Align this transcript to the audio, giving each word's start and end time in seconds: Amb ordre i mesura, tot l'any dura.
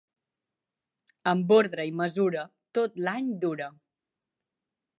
Amb 1.31 1.53
ordre 1.57 1.85
i 1.89 1.93
mesura, 1.99 2.45
tot 2.79 2.99
l'any 3.09 3.29
dura. 3.47 3.69